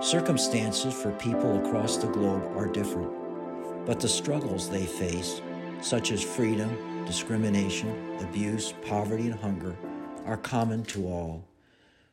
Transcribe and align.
Circumstances 0.00 0.94
for 0.94 1.12
people 1.12 1.58
across 1.58 1.96
the 1.96 2.06
globe 2.06 2.44
are 2.56 2.66
different, 2.66 3.12
but 3.86 4.00
the 4.00 4.08
struggles 4.08 4.68
they 4.70 4.86
face, 4.86 5.40
such 5.80 6.10
as 6.12 6.22
freedom, 6.22 7.04
discrimination, 7.04 8.16
abuse, 8.20 8.72
poverty, 8.86 9.26
and 9.26 9.38
hunger, 9.40 9.76
are 10.24 10.36
common 10.36 10.84
to 10.84 11.06
all. 11.06 11.44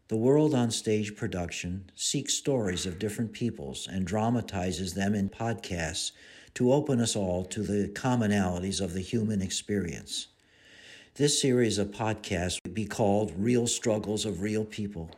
The 0.08 0.18
World 0.18 0.56
on 0.56 0.72
Stage 0.72 1.16
production 1.16 1.92
seeks 1.96 2.34
stories 2.34 2.86
of 2.86 3.00
different 3.00 3.32
peoples 3.32 3.88
and 3.88 4.08
dramatizes 4.08 4.94
them 4.94 5.14
in 5.14 5.30
podcasts 5.30 6.12
to 6.56 6.74
open 6.74 7.00
us 7.00 7.16
all 7.16 7.46
to 7.46 7.62
the 7.62 7.90
commonalities 7.90 8.82
of 8.82 8.94
the 8.94 9.02
human 9.02 9.42
experience. 9.42 10.28
This 11.16 11.42
series 11.42 11.78
of 11.78 11.92
podcasts 11.92 12.60
would 12.64 12.74
be 12.74 12.86
called 12.86 13.34
Real 13.36 13.68
Struggles 13.68 14.26
of 14.26 14.42
Real 14.42 14.66
People. 14.66 15.12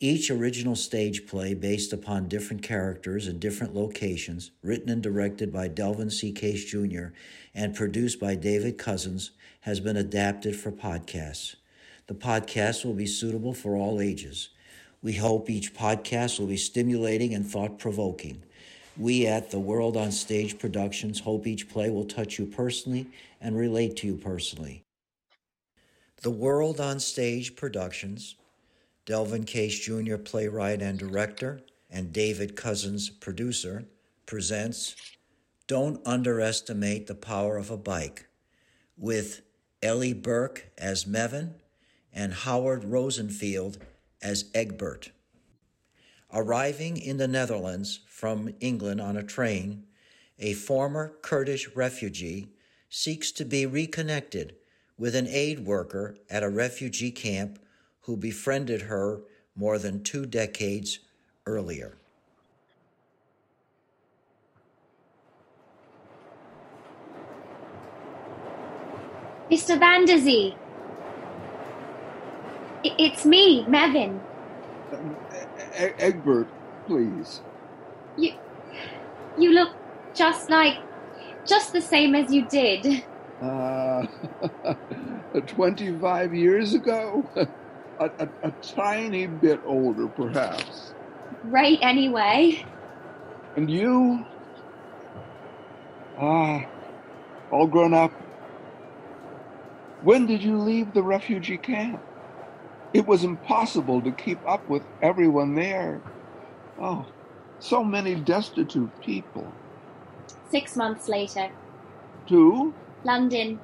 Each 0.00 0.30
original 0.30 0.76
stage 0.76 1.26
play, 1.26 1.54
based 1.54 1.92
upon 1.92 2.28
different 2.28 2.62
characters 2.62 3.26
and 3.26 3.40
different 3.40 3.74
locations, 3.74 4.50
written 4.62 4.88
and 4.88 5.02
directed 5.02 5.52
by 5.52 5.68
Delvin 5.68 6.10
C. 6.10 6.32
Case 6.32 6.64
Jr. 6.64 7.06
and 7.54 7.74
produced 7.74 8.20
by 8.20 8.34
David 8.34 8.78
Cousins, 8.78 9.32
has 9.62 9.80
been 9.80 9.96
adapted 9.96 10.56
for 10.56 10.70
podcasts. 10.70 11.56
The 12.06 12.14
podcast 12.14 12.84
will 12.84 12.94
be 12.94 13.06
suitable 13.06 13.52
for 13.52 13.76
all 13.76 14.00
ages. 14.00 14.48
We 15.02 15.14
hope 15.14 15.50
each 15.50 15.74
podcast 15.74 16.38
will 16.38 16.46
be 16.46 16.56
stimulating 16.56 17.34
and 17.34 17.46
thought 17.46 17.78
provoking. 17.78 18.42
We 18.96 19.26
at 19.26 19.50
the 19.50 19.60
World 19.60 19.96
on 19.96 20.10
Stage 20.10 20.58
Productions 20.58 21.20
hope 21.20 21.46
each 21.46 21.68
play 21.68 21.90
will 21.90 22.04
touch 22.04 22.38
you 22.38 22.46
personally 22.46 23.06
and 23.40 23.56
relate 23.56 23.96
to 23.98 24.06
you 24.06 24.16
personally. 24.16 24.82
The 26.22 26.30
World 26.30 26.80
on 26.80 26.98
Stage 26.98 27.54
Productions 27.54 28.34
Delvin 29.08 29.44
Case 29.44 29.78
Jr., 29.78 30.18
playwright 30.18 30.82
and 30.82 30.98
director, 30.98 31.62
and 31.88 32.12
David 32.12 32.54
Cousins, 32.54 33.08
producer, 33.08 33.86
presents 34.26 34.94
Don't 35.66 36.06
Underestimate 36.06 37.06
the 37.06 37.14
Power 37.14 37.56
of 37.56 37.70
a 37.70 37.78
Bike 37.78 38.28
with 38.98 39.40
Ellie 39.82 40.12
Burke 40.12 40.66
as 40.76 41.06
Mevin 41.06 41.54
and 42.12 42.34
Howard 42.34 42.84
Rosenfield 42.84 43.78
as 44.20 44.50
Egbert. 44.54 45.10
Arriving 46.30 46.98
in 46.98 47.16
the 47.16 47.26
Netherlands 47.26 48.00
from 48.06 48.52
England 48.60 49.00
on 49.00 49.16
a 49.16 49.22
train, 49.22 49.86
a 50.38 50.52
former 50.52 51.14
Kurdish 51.22 51.74
refugee 51.74 52.50
seeks 52.90 53.32
to 53.32 53.46
be 53.46 53.64
reconnected 53.64 54.56
with 54.98 55.14
an 55.14 55.28
aid 55.28 55.60
worker 55.60 56.18
at 56.28 56.42
a 56.42 56.50
refugee 56.50 57.10
camp 57.10 57.58
who 58.08 58.16
befriended 58.16 58.80
her 58.80 59.20
more 59.54 59.78
than 59.78 60.02
two 60.02 60.24
decades 60.24 61.00
earlier. 61.44 61.98
Mr. 69.52 69.78
Vanderzee. 69.78 70.54
It's 72.82 73.26
me, 73.26 73.66
Mevin. 73.68 74.20
E- 75.78 75.92
Egbert, 75.98 76.48
please. 76.86 77.42
You, 78.16 78.30
you 79.38 79.50
look 79.52 79.68
just 80.16 80.48
like, 80.48 80.76
just 81.46 81.74
the 81.74 81.82
same 81.82 82.14
as 82.14 82.32
you 82.32 82.46
did. 82.48 83.04
Uh, 83.42 84.06
25 85.46 86.34
years 86.34 86.72
ago? 86.72 87.30
a, 87.98 88.10
a, 88.18 88.28
a 88.44 88.50
tiny 88.62 89.26
bit 89.26 89.60
older, 89.66 90.08
perhaps. 90.08 90.94
Right, 91.44 91.78
anyway. 91.82 92.64
And 93.56 93.70
you? 93.70 94.24
Ah, 96.18 96.64
all 97.50 97.66
grown 97.66 97.94
up. 97.94 98.12
When 100.02 100.26
did 100.26 100.42
you 100.42 100.58
leave 100.58 100.92
the 100.94 101.02
refugee 101.02 101.58
camp? 101.58 102.00
It 102.94 103.06
was 103.06 103.24
impossible 103.24 104.00
to 104.02 104.12
keep 104.12 104.38
up 104.48 104.68
with 104.68 104.82
everyone 105.02 105.54
there. 105.54 106.00
Oh, 106.80 107.06
so 107.58 107.84
many 107.84 108.14
destitute 108.14 108.90
people. 109.00 109.46
Six 110.50 110.76
months 110.76 111.08
later. 111.08 111.50
To? 112.28 112.72
London. 113.04 113.60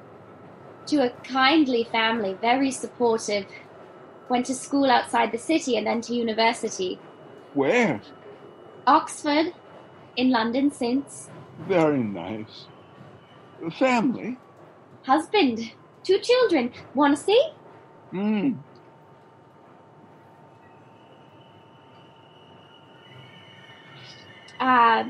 To 0.87 0.97
a 1.03 1.09
kindly 1.23 1.85
family, 1.85 2.37
very 2.41 2.71
supportive. 2.71 3.47
Went 4.29 4.45
to 4.47 4.55
school 4.55 4.89
outside 4.89 5.31
the 5.31 5.37
city 5.37 5.77
and 5.77 5.85
then 5.85 6.01
to 6.01 6.13
university. 6.13 6.99
Where? 7.53 8.01
Oxford. 8.87 9.53
In 10.17 10.29
London 10.29 10.71
since. 10.71 11.29
Very 11.67 11.99
nice. 11.99 12.67
Family? 13.77 14.37
Husband. 15.03 15.71
Two 16.03 16.19
children. 16.19 16.71
Want 16.93 17.17
to 17.17 17.23
see? 17.23 17.49
Hmm. 18.11 18.53
Uh, 24.59 25.03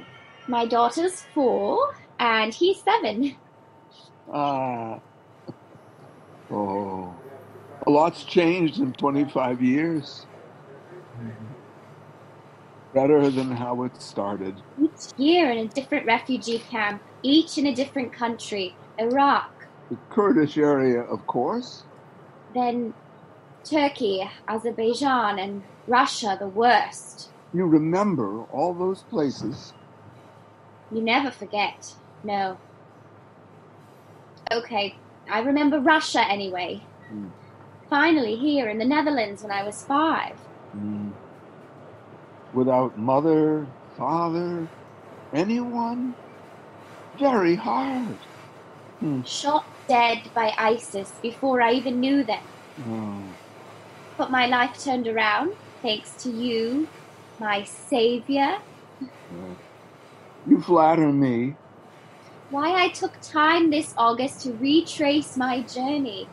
my 0.47 0.66
daughter's 0.66 1.22
four 1.34 1.96
and 2.20 2.53
he's 2.53 2.82
seven. 2.82 3.36
Ah. 4.32 5.00
Oh. 6.50 6.84
A 7.88 7.90
lot's 7.91 8.23
changed 8.23 8.79
in 8.79 8.94
25 8.94 9.62
years. 9.62 10.25
Better 12.94 13.29
than 13.29 13.51
how 13.51 13.84
it 13.84 14.01
started. 14.01 14.56
Each 14.81 15.12
year 15.18 15.51
in 15.51 15.57
a 15.59 15.68
different 15.68 16.06
refugee 16.07 16.59
camp, 16.59 17.01
each 17.23 17.57
in 17.57 17.68
a 17.68 17.75
different 17.75 18.13
country. 18.13 18.75
Iraq, 18.97 19.51
The 19.90 19.97
Kurdish 20.09 20.57
area, 20.57 21.01
of 21.01 21.28
course. 21.28 21.84
then 22.53 22.94
Turkey, 23.66 24.23
Azerbaijan, 24.47 25.40
and 25.40 25.63
Russia, 25.88 26.38
the 26.40 26.47
worst. 26.47 27.29
You 27.53 27.66
remember 27.66 28.44
all 28.53 28.73
those 28.73 29.02
places. 29.03 29.73
You 30.91 31.02
never 31.02 31.31
forget. 31.31 31.94
No. 32.23 32.57
Okay, 34.52 34.96
I 35.29 35.40
remember 35.40 35.79
Russia 35.79 36.22
anyway. 36.29 36.81
Hmm. 37.09 37.28
Finally, 37.96 38.36
here 38.36 38.68
in 38.68 38.78
the 38.78 38.84
Netherlands 38.84 39.42
when 39.42 39.54
I 39.54 39.64
was 39.64 39.86
five. 39.86 40.36
Mm. 40.76 41.14
Without 42.54 42.98
mother, 42.98 43.66
father, 43.98 44.68
anyone. 45.34 46.14
Very 47.18 47.56
hard. 47.56 48.18
Hmm. 49.00 49.22
Shot 49.24 49.64
dead 49.88 50.24
by 50.34 50.54
ISIS 50.58 51.14
before 51.22 51.62
I 51.62 51.72
even 51.72 52.02
knew 52.02 52.26
them. 52.26 52.44
Oh. 52.86 53.24
But 54.18 54.30
my 54.30 54.46
life 54.46 54.78
turned 54.84 55.08
around 55.08 55.54
thanks 55.82 56.22
to 56.24 56.30
you, 56.30 56.90
my 57.40 57.64
savior. 57.64 58.58
You 60.46 60.62
flatter 60.62 61.14
me. 61.14 61.56
Why 62.50 62.76
I 62.76 62.90
took 62.90 63.14
time 63.22 63.70
this 63.70 63.94
August 63.98 64.42
to 64.42 64.52
retrace 64.52 65.38
my 65.38 65.62
journey. 65.62 66.28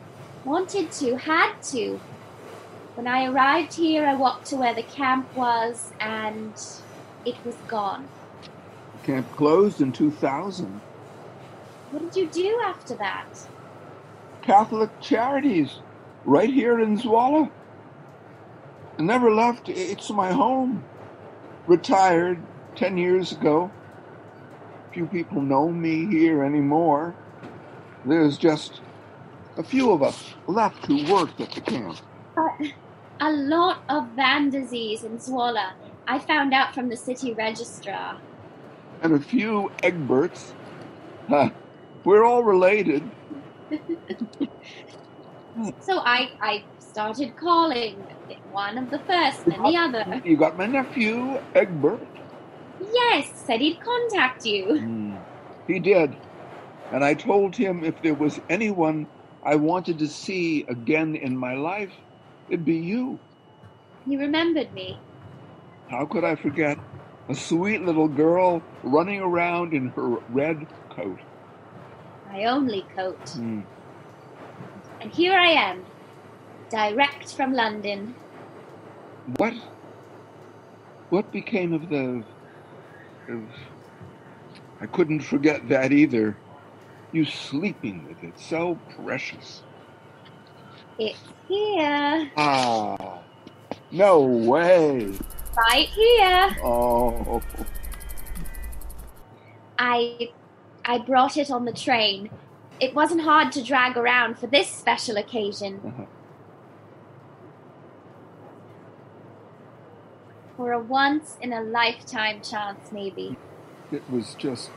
Wanted 0.45 0.91
to, 0.93 1.15
had 1.17 1.53
to. 1.71 1.99
When 2.95 3.07
I 3.07 3.25
arrived 3.25 3.73
here, 3.73 4.05
I 4.05 4.13
walked 4.13 4.47
to 4.47 4.57
where 4.57 4.73
the 4.73 4.83
camp 4.83 5.33
was 5.35 5.91
and 5.99 6.53
it 7.25 7.35
was 7.45 7.55
gone. 7.67 8.07
Camp 9.03 9.29
closed 9.35 9.81
in 9.81 9.91
2000. 9.91 10.81
What 11.91 12.11
did 12.11 12.15
you 12.15 12.27
do 12.27 12.61
after 12.65 12.95
that? 12.95 13.27
Catholic 14.41 14.89
Charities, 14.99 15.79
right 16.25 16.49
here 16.49 16.79
in 16.79 16.97
Zwolle. 16.97 17.49
I 18.99 19.01
never 19.01 19.31
left. 19.31 19.69
It's 19.69 20.09
my 20.09 20.31
home. 20.31 20.83
Retired 21.67 22.39
10 22.75 22.97
years 22.97 23.31
ago. 23.31 23.71
Few 24.91 25.05
people 25.07 25.41
know 25.41 25.69
me 25.69 26.05
here 26.05 26.43
anymore. 26.43 27.15
There's 28.05 28.37
just 28.37 28.81
a 29.57 29.63
few 29.63 29.91
of 29.91 30.01
us 30.01 30.33
left 30.47 30.85
who 30.85 31.11
worked 31.11 31.39
at 31.41 31.51
the 31.51 31.61
camp. 31.61 31.97
But 32.35 32.73
a 33.19 33.31
lot 33.31 33.83
of 33.89 34.03
Vanderzees 34.15 35.03
in 35.03 35.17
Zwolle. 35.17 35.71
I 36.07 36.19
found 36.19 36.53
out 36.53 36.73
from 36.73 36.89
the 36.89 36.97
city 36.97 37.33
registrar. 37.33 38.19
And 39.01 39.13
a 39.13 39.19
few 39.19 39.71
Egberts. 39.81 40.53
Huh. 41.27 41.49
We're 42.03 42.25
all 42.25 42.43
related. 42.43 43.03
So 45.81 45.99
I, 45.99 46.31
I 46.41 46.63
started 46.79 47.35
calling 47.35 47.95
one 48.51 48.77
of 48.77 48.89
the 48.89 48.99
first 48.99 49.45
and 49.45 49.63
the 49.63 49.77
other. 49.77 50.21
You 50.25 50.35
got 50.35 50.57
my 50.57 50.65
nephew, 50.65 51.39
Egbert. 51.53 52.01
Yes, 52.91 53.31
said 53.35 53.61
he'd 53.61 53.79
contact 53.79 54.45
you. 54.45 54.65
Mm. 54.65 55.21
He 55.67 55.79
did. 55.79 56.15
And 56.91 57.03
I 57.03 57.13
told 57.13 57.55
him 57.55 57.83
if 57.83 58.01
there 58.01 58.13
was 58.13 58.41
anyone 58.49 59.07
I 59.45 59.55
wanted 59.55 59.99
to 59.99 60.07
see 60.07 60.65
again 60.69 61.15
in 61.15 61.37
my 61.37 61.55
life, 61.55 61.91
it'd 62.49 62.65
be 62.65 62.77
you. 62.77 63.19
He 64.05 64.17
remembered 64.17 64.73
me. 64.73 64.99
How 65.89 66.05
could 66.05 66.23
I 66.23 66.35
forget 66.35 66.77
a 67.29 67.35
sweet 67.35 67.81
little 67.81 68.07
girl 68.07 68.61
running 68.83 69.19
around 69.19 69.73
in 69.73 69.89
her 69.89 70.17
red 70.29 70.65
coat? 70.89 71.19
My 72.31 72.45
only 72.45 72.83
coat. 72.95 73.29
Hmm. 73.29 73.61
And 75.01 75.11
here 75.11 75.37
I 75.37 75.49
am, 75.49 75.85
direct 76.69 77.35
from 77.35 77.53
London. 77.53 78.15
What? 79.37 79.53
What 81.09 81.31
became 81.31 81.73
of 81.73 81.89
the? 81.89 82.23
Of, 83.29 83.43
I 84.81 84.85
couldn't 84.87 85.21
forget 85.21 85.67
that 85.69 85.91
either. 85.91 86.37
You 87.13 87.25
sleeping 87.25 88.07
with 88.07 88.23
it, 88.23 88.39
so 88.39 88.77
precious. 89.03 89.61
It's 90.97 91.19
here, 91.47 92.31
Ah, 92.37 93.19
no 93.91 94.21
way. 94.21 95.13
right 95.55 95.87
here. 95.89 96.57
Oh, 96.63 97.41
I 99.77 100.29
I 100.85 100.97
brought 100.99 101.37
it 101.37 101.51
on 101.51 101.65
the 101.65 101.71
train. 101.73 102.29
It 102.79 102.95
wasn't 102.95 103.21
hard 103.21 103.51
to 103.53 103.63
drag 103.63 103.95
around 103.95 104.39
for 104.39 104.47
this 104.47 104.67
special 104.69 105.17
occasion. 105.17 105.79
Uh-huh. 105.85 106.05
For 110.57 110.71
a 110.73 110.79
once 110.79 111.37
in 111.41 111.53
a 111.53 111.61
lifetime 111.61 112.41
chance, 112.41 112.91
maybe. 112.91 113.37
it 113.91 114.03
was 114.09 114.33
just 114.35 114.71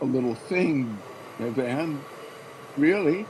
a 0.00 0.04
little 0.04 0.34
thing, 0.34 0.98
Van. 1.38 2.00
Really? 2.76 3.26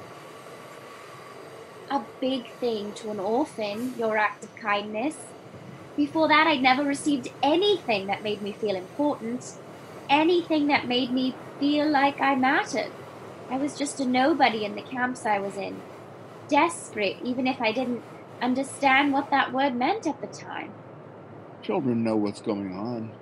A 1.90 2.02
big 2.20 2.50
thing 2.54 2.92
to 2.94 3.10
an 3.10 3.20
orphan, 3.20 3.94
your 3.98 4.16
act 4.16 4.44
of 4.44 4.54
kindness. 4.56 5.16
Before 5.96 6.28
that, 6.28 6.46
I'd 6.46 6.62
never 6.62 6.82
received 6.82 7.28
anything 7.42 8.06
that 8.06 8.22
made 8.22 8.42
me 8.42 8.52
feel 8.52 8.76
important, 8.76 9.54
anything 10.10 10.66
that 10.66 10.88
made 10.88 11.10
me 11.10 11.34
feel 11.58 11.88
like 11.88 12.20
I 12.20 12.34
mattered. 12.34 12.92
I 13.48 13.56
was 13.56 13.78
just 13.78 14.00
a 14.00 14.04
nobody 14.04 14.64
in 14.64 14.74
the 14.74 14.82
camps 14.82 15.24
I 15.24 15.38
was 15.38 15.56
in. 15.56 15.80
Desperate, 16.48 17.16
even 17.22 17.46
if 17.46 17.60
I 17.60 17.72
didn't 17.72 18.02
understand 18.42 19.12
what 19.12 19.30
that 19.30 19.52
word 19.52 19.74
meant 19.74 20.06
at 20.06 20.20
the 20.20 20.26
time. 20.26 20.72
Children 21.62 22.04
know 22.04 22.16
what's 22.16 22.42
going 22.42 22.76
on. 22.76 23.12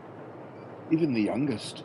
Even 0.91 1.15
the 1.15 1.23
youngest. 1.23 1.85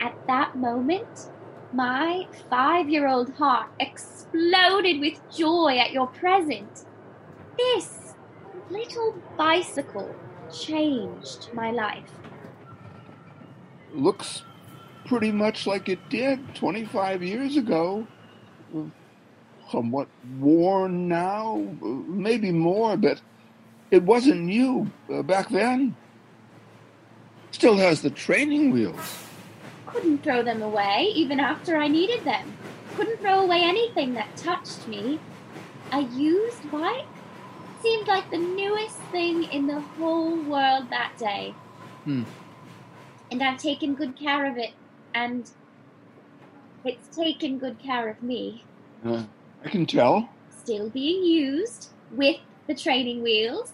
At 0.00 0.14
that 0.26 0.56
moment, 0.56 1.30
my 1.76 2.26
five 2.48 2.88
year 2.88 3.06
old 3.06 3.30
heart 3.34 3.68
exploded 3.78 4.98
with 4.98 5.20
joy 5.30 5.76
at 5.78 5.92
your 5.92 6.06
present. 6.06 6.86
This 7.58 8.14
little 8.70 9.14
bicycle 9.36 10.16
changed 10.50 11.50
my 11.52 11.70
life. 11.70 12.10
Looks 13.92 14.42
pretty 15.06 15.30
much 15.30 15.66
like 15.66 15.88
it 15.88 16.00
did 16.08 16.54
25 16.54 17.22
years 17.22 17.56
ago. 17.56 18.06
Somewhat 19.70 20.08
worn 20.38 21.08
now, 21.08 21.56
maybe 22.08 22.52
more, 22.52 22.96
but 22.96 23.20
it 23.90 24.02
wasn't 24.02 24.40
new 24.42 24.90
uh, 25.12 25.22
back 25.22 25.50
then. 25.50 25.94
Still 27.50 27.76
has 27.76 28.00
the 28.02 28.10
training 28.10 28.70
wheels. 28.70 29.25
Couldn't 29.96 30.22
throw 30.22 30.42
them 30.42 30.60
away 30.60 31.10
even 31.14 31.40
after 31.40 31.78
I 31.78 31.88
needed 31.88 32.22
them. 32.22 32.52
Couldn't 32.96 33.18
throw 33.18 33.40
away 33.40 33.62
anything 33.62 34.12
that 34.12 34.36
touched 34.36 34.86
me. 34.86 35.18
A 35.90 36.02
used 36.02 36.70
bike 36.70 37.06
seemed 37.80 38.06
like 38.06 38.30
the 38.30 38.36
newest 38.36 38.98
thing 39.10 39.44
in 39.44 39.66
the 39.66 39.80
whole 39.80 40.36
world 40.36 40.90
that 40.90 41.14
day. 41.16 41.54
Hmm. 42.04 42.24
And 43.30 43.42
I've 43.42 43.56
taken 43.56 43.94
good 43.94 44.18
care 44.18 44.44
of 44.44 44.58
it, 44.58 44.72
and 45.14 45.50
it's 46.84 47.16
taken 47.16 47.56
good 47.56 47.78
care 47.78 48.10
of 48.10 48.22
me. 48.22 48.64
Uh, 49.02 49.24
I 49.64 49.70
can 49.70 49.86
tell. 49.86 50.28
Still 50.50 50.90
being 50.90 51.24
used 51.24 51.88
with 52.10 52.36
the 52.66 52.74
training 52.74 53.22
wheels. 53.22 53.72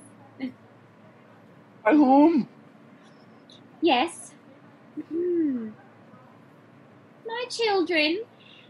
By 1.84 1.94
whom? 1.94 2.48
Yes. 3.80 4.34
Hmm. 5.08 5.70
My 7.32 7.44
children. 7.48 8.24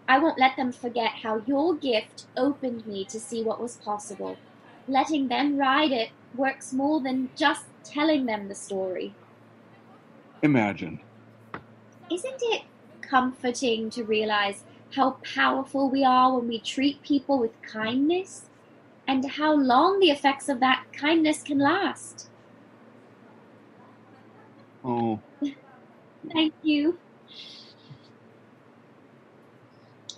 I 0.07 0.19
won't 0.19 0.39
let 0.39 0.57
them 0.57 0.71
forget 0.71 1.11
how 1.23 1.43
your 1.47 1.75
gift 1.75 2.27
opened 2.37 2.87
me 2.87 3.05
to 3.07 3.19
see 3.19 3.43
what 3.43 3.61
was 3.61 3.77
possible. 3.77 4.37
Letting 4.87 5.27
them 5.27 5.57
ride 5.59 5.91
it 5.91 6.11
works 6.37 6.73
more 6.73 7.01
than 7.01 7.31
just 7.37 7.65
telling 7.83 8.27
them 8.27 8.47
the 8.47 8.55
story. 8.55 9.15
Imagine. 10.43 11.01
Isn't 12.09 12.41
it 12.41 12.63
comforting 13.01 13.91
to 13.91 14.05
realize 14.05 14.63
how 14.95 15.17
powerful 15.35 15.91
we 15.91 16.05
are 16.05 16.37
when 16.37 16.47
we 16.47 16.61
treat 16.61 17.03
people 17.03 17.41
with 17.41 17.61
kindness 17.63 18.49
and 19.09 19.29
how 19.29 19.55
long 19.55 19.99
the 19.99 20.11
effects 20.11 20.49
of 20.49 20.61
that 20.61 20.85
kindness 20.93 21.43
can 21.43 21.59
last? 21.59 22.29
Oh, 24.85 25.21
Thank 26.33 26.55
you. 26.63 26.99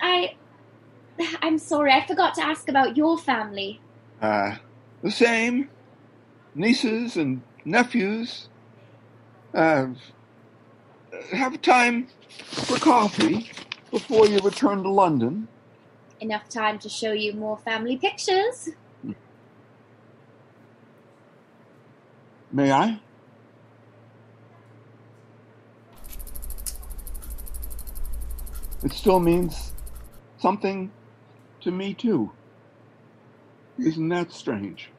I 0.05 0.35
I'm 1.44 1.58
sorry, 1.58 1.93
I 1.93 2.06
forgot 2.06 2.32
to 2.37 2.43
ask 2.43 2.70
about 2.70 2.96
your 2.96 3.19
family. 3.19 3.79
uh, 4.23 4.56
the 5.02 5.11
same. 5.11 5.69
Nieces 6.55 7.19
and 7.19 7.43
nephews. 7.67 8.49
Uh, 9.52 9.88
have 11.32 11.61
time 11.61 12.08
for 12.38 12.79
coffee 12.79 13.50
before 13.91 14.26
you 14.26 14.38
return 14.38 14.82
to 14.85 14.88
London. 14.88 15.46
Enough 16.20 16.49
time 16.49 16.79
to 16.79 16.88
show 16.88 17.12
you 17.12 17.35
more 17.35 17.58
family 17.58 17.99
pictures. 17.99 18.70
May 22.50 22.73
I? 22.73 23.00
It 28.82 28.93
still 28.93 29.20
means 29.20 29.75
something 30.38 30.91
to 31.64 31.70
me, 31.70 31.93
too. 31.94 32.31
Isn't 33.78 34.08
that 34.11 34.32
strange? 34.32 34.90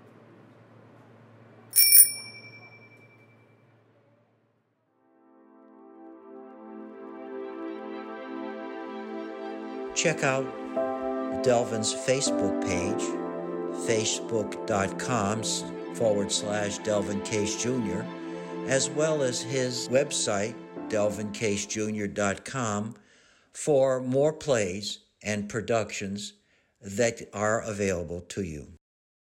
Check 9.95 10.23
out 10.23 10.45
Delvin's 11.43 11.93
Facebook 11.93 12.65
page, 12.65 13.03
facebook.com 13.87 15.43
forward 15.95 16.31
slash 16.31 16.79
Delvin 16.79 17.21
Case 17.21 17.61
Jr., 17.61 18.01
as 18.67 18.89
well 18.89 19.21
as 19.23 19.41
his 19.41 19.87
website, 19.89 20.55
delvincasejr.com, 20.89 22.95
for 23.53 24.01
more 24.01 24.33
plays 24.33 24.99
and 25.23 25.47
productions 25.47 26.33
that 26.85 27.21
are 27.33 27.61
available 27.61 28.21
to 28.21 28.43
you. 28.43 28.67